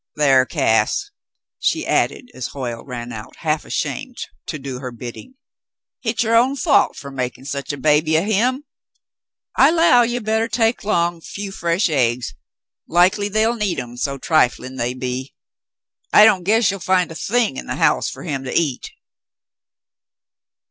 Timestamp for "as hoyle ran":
2.33-3.13